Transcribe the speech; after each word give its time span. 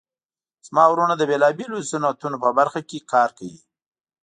زما 0.67 0.83
وروڼه 0.89 1.15
د 1.17 1.23
بیلابیلو 1.29 1.87
صنعتونو 1.91 2.37
په 2.43 2.49
برخه 2.59 2.81
کې 2.89 3.07
کار 3.11 3.29
کوي 3.37 3.59